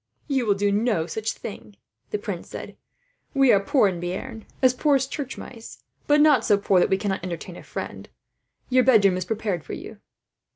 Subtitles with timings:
[0.27, 1.75] "You will do no such thing,"
[2.09, 2.75] the prince said.
[3.35, 6.89] "We are poor in Bearn, as poor as church mice; but not so poor that
[6.89, 8.09] we cannot entertain a friend.
[8.67, 9.99] Your bedroom is prepared for you."